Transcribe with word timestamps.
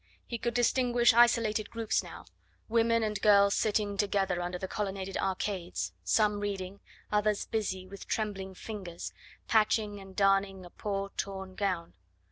He 0.25 0.39
could 0.39 0.55
distinguish 0.55 1.13
isolated 1.13 1.69
groups 1.69 2.01
now, 2.01 2.25
women 2.67 3.03
and 3.03 3.21
girls 3.21 3.53
sitting 3.53 3.97
together 3.97 4.41
under 4.41 4.57
the 4.57 4.67
colonnaded 4.67 5.15
arcades, 5.17 5.93
some 6.03 6.39
reading, 6.39 6.79
others 7.11 7.45
busy, 7.45 7.85
with 7.85 8.07
trembling 8.07 8.55
fingers, 8.55 9.13
patching 9.47 9.99
and 9.99 10.15
darning 10.15 10.65
a 10.65 10.71
poor, 10.71 11.11
torn 11.17 11.53
gown. 11.53 11.93